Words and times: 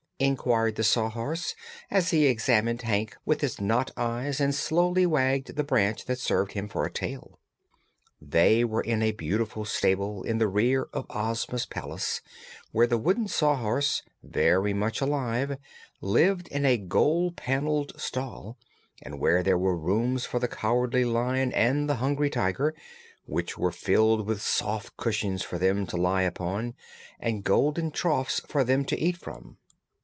inquired 0.23 0.75
the 0.75 0.83
Sawhorse, 0.83 1.55
as 1.89 2.11
he 2.11 2.27
examined 2.27 2.83
Hank 2.83 3.17
with 3.25 3.41
his 3.41 3.59
knot 3.59 3.89
eyes 3.97 4.39
and 4.39 4.53
slowly 4.53 5.03
wagged 5.03 5.55
the 5.55 5.63
branch 5.63 6.05
that 6.05 6.19
served 6.19 6.51
him 6.51 6.69
for 6.69 6.85
a 6.85 6.91
tail. 6.91 7.39
They 8.21 8.63
were 8.63 8.83
in 8.83 9.01
a 9.01 9.13
beautiful 9.13 9.65
stable 9.65 10.21
in 10.21 10.37
the 10.37 10.47
rear 10.47 10.83
of 10.93 11.07
Ozma's 11.09 11.65
palace, 11.65 12.21
where 12.71 12.85
the 12.85 12.99
wooden 12.99 13.27
Sawhorse 13.29 14.03
very 14.21 14.75
much 14.75 15.01
alive 15.01 15.57
lived 16.01 16.47
in 16.49 16.67
a 16.67 16.77
gold 16.77 17.35
paneled 17.35 17.99
stall, 17.99 18.59
and 19.01 19.19
where 19.19 19.41
there 19.41 19.57
were 19.57 19.75
rooms 19.75 20.23
for 20.23 20.37
the 20.39 20.47
Cowardly 20.47 21.03
Lion 21.03 21.51
and 21.53 21.89
the 21.89 21.95
Hungry 21.95 22.29
Tiger, 22.29 22.75
which 23.25 23.57
were 23.57 23.71
filled 23.71 24.27
with 24.27 24.39
soft 24.39 24.95
cushions 24.97 25.41
for 25.41 25.57
them 25.57 25.87
to 25.87 25.97
lie 25.97 26.21
upon 26.21 26.75
and 27.19 27.43
golden 27.43 27.89
troughs 27.89 28.39
for 28.41 28.63
them 28.63 28.85
to 28.85 28.95
eat 28.99 29.17
from. 29.17 29.57